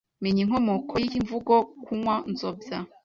[0.23, 1.53] Menya inkomoko y’imvugo
[1.83, 2.77] ‘Kunywa Nzobya’